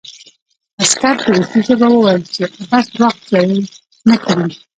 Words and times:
عسکر 0.81 1.15
په 1.23 1.29
روسي 1.35 1.59
ژبه 1.67 1.87
وویل 1.91 2.23
چې 2.33 2.41
عبث 2.59 2.87
وخت 3.01 3.21
ضایع 3.31 3.61
نه 4.09 4.15
کړي 4.23 4.47